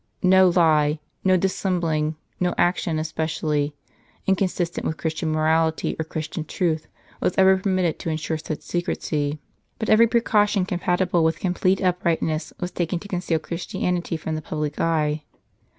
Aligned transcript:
No 0.23 0.49
lie, 0.49 0.97
no 1.23 1.37
dissembling, 1.37 2.15
no 2.39 2.55
action 2.57 2.97
especially, 2.97 3.75
inconsistent 4.25 4.87
with 4.87 4.97
Christian 4.97 5.31
morality 5.31 5.95
or 5.99 6.05
Christian 6.05 6.43
truth, 6.43 6.87
was 7.19 7.35
ever 7.37 7.57
permitted 7.57 7.99
to 7.99 8.09
ensure 8.09 8.39
such 8.39 8.61
secrecy. 8.61 9.37
But 9.77 9.91
every 9.91 10.07
precaution 10.07 10.65
compatible 10.65 11.23
with 11.23 11.39
com 11.39 11.53
plete 11.53 11.83
uprightness 11.83 12.51
was 12.59 12.71
taken 12.71 12.97
to 12.97 13.07
conceal 13.07 13.37
Christianity 13.37 14.17
from 14.17 14.33
the 14.33 14.41
public 14.41 14.79
eye. 14.79 15.21